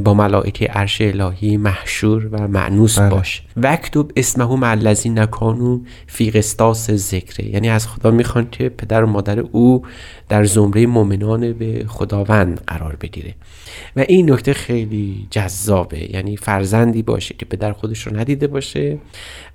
با 0.04 0.14
ملائکه 0.14 0.66
عرش 0.66 1.02
الهی 1.02 1.58
محشور 1.58 2.28
و 2.32 2.48
معنوس 2.48 3.00
بله. 3.00 3.10
باش. 3.10 3.42
وکتب 3.58 4.12
اسمه 4.16 4.56
مع 4.56 4.70
الذین 4.70 5.20
نکانو 5.20 5.80
فی 6.08 6.32
قسطاس 6.32 6.92
ذکره 6.92 7.46
یعنی 7.46 7.70
از 7.70 7.88
خدا 7.88 8.12
می‌خوان 8.12 8.48
که 8.52 8.70
پدر 8.70 9.04
و 9.04 9.08
مادر 9.08 9.40
او 9.40 9.84
در 10.30 10.44
زمره 10.44 10.86
مؤمنان 10.86 11.54
به 11.54 11.86
خداوند 11.88 12.62
قرار 12.68 12.96
بگیره. 12.96 13.36
و 13.96 14.06
این 14.08 14.32
نکته 14.32 14.54
خیلی 14.54 15.28
جذابه. 15.32 16.14
یعنی 16.14 16.38
فرزندی 16.38 17.02
باشه 17.02 17.36
که 17.38 17.46
پدر 17.46 17.74
خودش 17.74 18.08
رو 18.08 18.18
ندیده 18.18 18.48
باشه. 18.48 18.98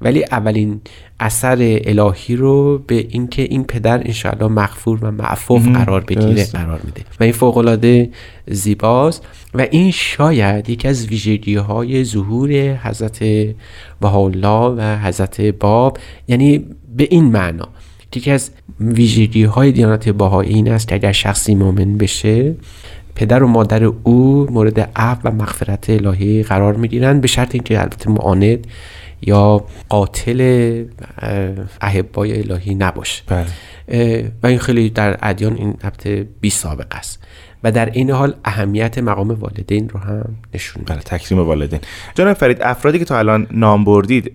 ولی 0.00 0.24
اولین 0.24 0.80
اثر 1.20 1.80
الهی 1.84 2.36
رو 2.36 2.78
به 2.78 3.06
اینکه 3.08 3.42
این 3.42 3.64
پدر 3.64 3.98
انشاءالله 3.98 4.48
مغفور 4.48 5.04
و 5.04 5.10
معفوف 5.10 5.68
قرار 5.68 6.00
بگیره 6.00 6.44
قرار 6.44 6.80
میده. 6.84 7.02
و 7.20 7.24
این 7.24 7.32
فوقالعاده 7.32 8.10
زیباست. 8.46 9.26
و 9.54 9.66
این 9.70 9.90
شاید 9.90 10.70
یکی 10.70 10.88
از 10.88 11.06
ویژگی 11.06 11.54
های 11.54 12.04
ظهور 12.04 12.50
حضرت 12.76 13.24
بهاءالله 14.00 14.74
و 14.76 14.98
حضرت 15.02 15.40
باب 15.40 15.98
یعنی 16.28 16.64
به 16.96 17.08
این 17.10 17.24
معنا 17.24 17.68
یکی 18.16 18.30
از 18.30 18.50
ویژگی 18.80 19.44
های 19.44 19.72
دیانت 19.72 20.08
باهایی 20.08 20.54
این 20.54 20.72
است 20.72 20.88
که 20.88 20.94
اگر 20.94 21.12
شخصی 21.12 21.54
مؤمن 21.54 21.98
بشه 21.98 22.54
پدر 23.20 23.42
و 23.42 23.46
مادر 23.46 23.84
او 23.84 24.46
مورد 24.50 24.80
عفو 24.96 25.28
و 25.28 25.32
مغفرت 25.32 25.90
الهی 25.90 26.42
قرار 26.42 26.74
می‌گیرند 26.76 27.20
به 27.20 27.28
شرط 27.28 27.54
اینکه 27.54 27.80
البته 27.80 28.10
معاند 28.10 28.66
یا 29.22 29.64
قاتل 29.88 30.40
احبای 31.80 32.40
الهی 32.40 32.74
نباشه 32.74 33.22
بله. 33.26 34.32
و 34.42 34.46
این 34.46 34.58
خیلی 34.58 34.90
در 34.90 35.18
ادیان 35.22 35.56
این 35.56 35.74
البته 35.82 36.26
بی 36.40 36.50
سابقه 36.50 36.96
است 36.96 37.22
و 37.64 37.72
در 37.72 37.90
این 37.90 38.10
حال 38.10 38.34
اهمیت 38.44 38.98
مقام 38.98 39.30
والدین 39.30 39.88
رو 39.88 40.00
هم 40.00 40.36
نشون 40.54 40.82
بله 40.86 40.98
تکریم 40.98 41.38
والدین. 41.38 41.80
جناب 42.14 42.36
فرید 42.36 42.62
افرادی 42.62 42.98
که 42.98 43.04
تا 43.04 43.18
الان 43.18 43.46
نام 43.50 43.84
بردید 43.84 44.32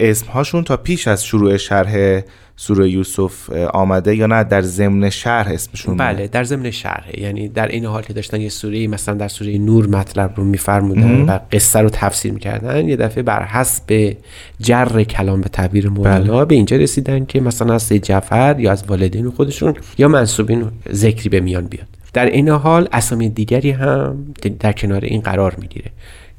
اسمهاشون 0.00 0.64
تا 0.64 0.76
پیش 0.76 1.08
از 1.08 1.24
شروع 1.24 1.56
شرح 1.56 2.22
سوره 2.56 2.90
یوسف 2.90 3.50
آمده 3.72 4.16
یا 4.16 4.26
نه؟ 4.26 4.44
در 4.44 4.62
ضمن 4.62 5.10
شرح 5.10 5.48
اسمشون 5.52 5.96
بله 5.96 6.28
در 6.28 6.44
ضمن 6.44 6.70
شرح. 6.70 7.20
یعنی 7.20 7.48
در 7.48 7.68
این 7.68 7.84
حال 7.84 8.02
که 8.02 8.12
داشتن 8.12 8.40
یه 8.40 8.48
سوره 8.48 8.86
مثلا 8.86 9.14
در 9.14 9.28
سوره 9.28 9.58
نور 9.58 9.86
مطلب 9.86 10.32
رو 10.36 10.44
میفرمودن 10.44 11.20
و 11.20 11.38
قصه 11.52 11.78
رو 11.78 11.90
تفسیر 11.92 12.32
می‌کردن 12.32 12.88
یه 12.88 12.96
دفعه 12.96 13.22
بر 13.22 13.42
حسب 13.42 14.16
جر 14.60 15.02
کلام 15.02 15.40
به 15.40 15.48
تعبیر 15.48 15.88
مولانا 15.88 16.36
بله. 16.36 16.44
به 16.44 16.54
اینجا 16.54 16.76
رسیدن 16.76 17.24
که 17.24 17.40
مثلا 17.40 17.74
از 17.74 17.88
جعفر 17.88 18.60
یا 18.60 18.72
از 18.72 18.84
والدین 18.88 19.30
خودشون 19.30 19.74
یا 19.98 20.08
منصوبین 20.08 20.70
ذکری 20.92 21.28
به 21.28 21.40
میان 21.40 21.64
بیاد. 21.64 21.99
در 22.12 22.26
این 22.26 22.48
حال 22.48 22.88
اسامی 22.92 23.28
دیگری 23.28 23.70
هم 23.70 24.34
در 24.60 24.72
کنار 24.72 25.04
این 25.04 25.20
قرار 25.20 25.54
می‌گیره. 25.58 25.90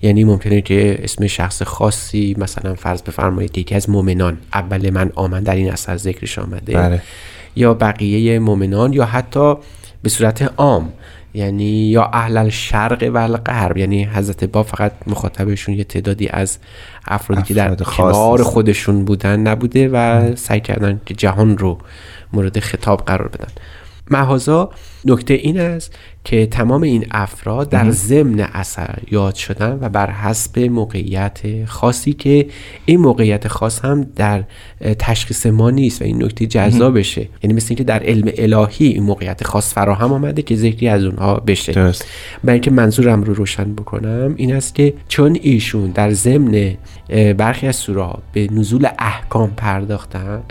یعنی 0.02 0.24
ممکنه 0.24 0.62
که 0.62 1.00
اسم 1.04 1.28
شخص 1.28 1.64
خاصی 1.64 2.36
مثلا 2.38 2.76
فرض 2.76 3.02
بفرمایید 3.02 3.58
یکی 3.58 3.76
از 3.76 3.90
مؤمنان 3.90 4.38
اول 4.54 4.90
من 4.90 5.12
آمن 5.16 5.44
در 5.44 5.56
این 5.56 5.72
اثر 5.72 5.98
ذکرش 5.98 6.40
آمده 6.40 6.74
بله. 6.74 7.02
یا 7.56 7.74
بقیه 7.74 8.40
مؤمنان 8.40 8.94
یا 8.94 9.06
حتی 9.06 9.56
به 10.02 10.10
صورت 10.10 10.54
عام 10.58 10.94
یعنی 11.34 11.90
یا 11.90 12.04
اهل 12.14 12.38
الشرق 12.38 13.10
و 13.14 13.18
الغرب. 13.18 13.78
یعنی 13.78 14.04
حضرت 14.04 14.44
با 14.44 14.64
فقط 14.64 14.92
مخاطبشون 15.08 15.76
یه 15.76 15.84
تعدادی 15.84 16.28
از 16.28 16.58
افرادی 17.08 17.42
که 17.42 17.54
در 17.54 17.76
کنار 17.76 18.44
خودشون 18.44 19.06
بودن 19.06 19.40
نبوده 19.40 19.90
و 19.90 20.36
سعی 20.36 20.60
کردن 20.60 21.02
که 21.06 21.14
جهان 21.14 21.58
رو 21.58 21.78
مورد 22.34 22.60
خطاب 22.60 23.06
قرار 23.06 23.28
بدن. 23.28 23.52
محازا 24.10 24.70
نکته 25.06 25.34
این 25.34 25.60
است 25.60 25.96
که 26.24 26.46
تمام 26.46 26.82
این 26.82 27.06
افراد 27.12 27.70
در 27.70 27.92
ضمن 27.92 28.40
اثر 28.40 29.00
یاد 29.12 29.36
شدن 29.36 29.78
و 29.82 29.90
بر 29.90 30.12
حسب 30.12 30.60
موقعیت 30.60 31.42
خاصی 31.66 32.14
که 32.14 32.48
این 32.86 33.00
موقعیت 33.00 33.48
خاص 33.48 33.86
هم 33.86 34.04
در 34.16 34.44
تشخیص 35.00 35.46
ما 35.46 35.70
نیست 35.70 36.02
و 36.02 36.06
این 36.06 36.24
نکته 36.24 36.46
جذابشه. 36.46 37.28
یعنی 37.44 37.54
مثل 37.54 37.66
اینکه 37.70 37.84
در 37.84 38.04
علم 38.04 38.32
الهی 38.38 38.88
این 38.88 39.04
موقعیت 39.04 39.44
خاص 39.44 39.74
فراهم 39.74 40.14
آمده 40.14 40.42
که 40.42 40.56
ذکری 40.56 40.88
از 40.88 41.04
اونها 41.04 41.36
بشه. 41.36 41.72
درست. 41.72 42.06
برای 42.44 42.54
اینکه 42.54 42.72
منظورم 42.72 43.24
رو 43.24 43.34
روشن 43.34 43.76
بکنم 43.76 44.34
این 44.38 44.56
است 44.56 44.76
که 44.76 44.94
چون 45.08 45.38
ایشون 45.42 45.92
در 45.92 46.12
ضمن 46.12 46.78
برخی 47.38 47.68
از 47.68 47.76
سوره 47.76 48.14
به 48.34 48.48
نزول 48.52 48.88
احکام 49.00 49.52
پرداختن 49.58 50.44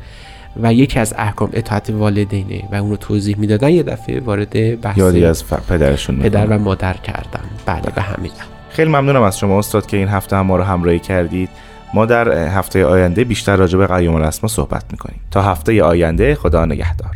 و 0.57 0.75
یکی 0.75 0.99
از 0.99 1.15
احکام 1.19 1.51
اطاعت 1.53 1.91
والدینه 1.91 2.63
و 2.73 2.75
اون 2.75 2.91
رو 2.91 2.97
توضیح 2.97 3.39
می‌دادن 3.39 3.69
یه 3.69 3.83
دفعه 3.83 4.21
وارد 4.21 4.81
بحث 4.81 4.99
یادی 4.99 5.25
از 5.25 5.45
پدرشون 5.47 6.19
پدر 6.19 6.47
و 6.47 6.59
مادر 6.59 6.95
کردن. 6.95 7.41
بله 7.67 7.93
به 7.95 8.03
همین 8.03 8.31
خیلی 8.71 8.91
ممنونم 8.91 9.23
از 9.23 9.39
شما 9.39 9.59
استاد 9.59 9.87
که 9.87 9.97
این 9.97 10.09
هفته 10.09 10.37
هم 10.37 10.47
ما 10.47 10.57
رو 10.57 10.63
همراهی 10.63 10.99
کردید. 10.99 11.49
ما 11.95 12.07
در 12.07 12.49
هفته 12.49 12.85
آینده 12.85 13.25
بیشتر 13.25 13.57
راجع 13.57 13.79
به 13.79 13.87
قیوم 13.87 14.15
الاسما 14.15 14.49
صحبت 14.49 14.85
می‌کنیم. 14.91 15.21
تا 15.31 15.43
هفته 15.43 15.83
آینده 15.83 16.35
خدا 16.35 16.65
نگهدار. 16.65 17.11